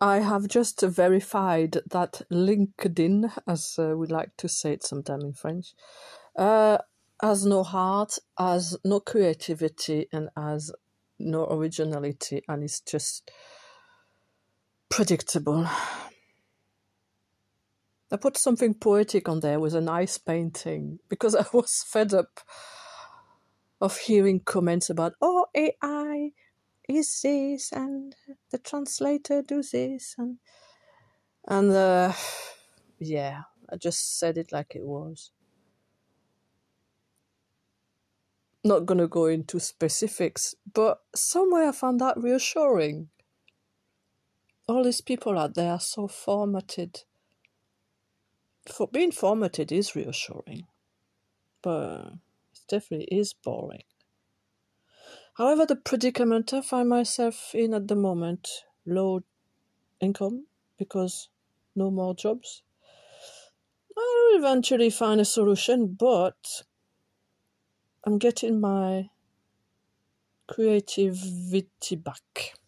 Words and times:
I 0.00 0.20
have 0.20 0.48
just 0.48 0.80
verified 0.80 1.78
that 1.90 2.22
LinkedIn, 2.32 3.30
as 3.46 3.76
uh, 3.78 3.94
we 3.96 4.06
like 4.06 4.34
to 4.38 4.48
say 4.48 4.72
it 4.72 4.82
sometime 4.82 5.20
in 5.20 5.34
French, 5.34 5.74
uh, 6.36 6.78
has 7.20 7.44
no 7.44 7.62
heart, 7.62 8.18
has 8.38 8.78
no 8.82 9.00
creativity, 9.00 10.06
and 10.10 10.30
has 10.34 10.72
no 11.18 11.46
originality, 11.50 12.42
and 12.48 12.64
it's 12.64 12.80
just 12.80 13.30
predictable. 14.88 15.68
I 18.10 18.16
put 18.16 18.38
something 18.38 18.74
poetic 18.74 19.28
on 19.28 19.40
there 19.40 19.60
with 19.60 19.74
a 19.74 19.82
nice 19.82 20.16
painting 20.16 20.98
because 21.10 21.34
I 21.36 21.44
was 21.52 21.84
fed 21.86 22.14
up 22.14 22.40
of 23.82 23.98
hearing 23.98 24.40
comments 24.40 24.88
about, 24.88 25.12
oh, 25.20 25.46
AI 25.54 26.30
is 26.90 27.20
this, 27.22 27.72
and 27.72 28.14
the 28.50 28.58
translator 28.58 29.42
does 29.42 29.70
this, 29.70 30.14
and 30.18 30.38
and 31.46 31.70
uh, 31.70 32.12
yeah, 32.98 33.42
I 33.70 33.76
just 33.76 34.18
said 34.18 34.38
it 34.38 34.52
like 34.52 34.74
it 34.74 34.84
was. 34.84 35.30
Not 38.62 38.84
gonna 38.86 39.08
go 39.08 39.26
into 39.26 39.58
specifics, 39.58 40.54
but 40.72 41.00
somewhere 41.14 41.68
I 41.68 41.72
found 41.72 42.00
that 42.00 42.18
reassuring. 42.18 43.08
All 44.68 44.84
these 44.84 45.00
people 45.00 45.38
out 45.38 45.54
there 45.54 45.72
are 45.72 45.80
so 45.80 46.06
formatted. 46.08 47.00
For 48.70 48.86
being 48.86 49.12
formatted 49.12 49.72
is 49.72 49.96
reassuring, 49.96 50.66
but 51.62 52.12
it 52.52 52.60
definitely 52.68 53.08
is 53.10 53.32
boring. 53.32 53.84
However, 55.40 55.64
the 55.64 55.76
predicament 55.76 56.52
I 56.52 56.60
find 56.60 56.86
myself 56.86 57.54
in 57.54 57.72
at 57.72 57.88
the 57.88 57.96
moment, 57.96 58.46
low 58.84 59.22
income 59.98 60.48
because 60.76 61.30
no 61.74 61.90
more 61.90 62.14
jobs. 62.14 62.62
I'll 63.96 64.38
eventually 64.38 64.90
find 64.90 65.18
a 65.18 65.24
solution, 65.24 65.96
but 65.98 66.64
I'm 68.04 68.18
getting 68.18 68.60
my 68.60 69.08
creativity 70.46 71.96
back. 71.96 72.59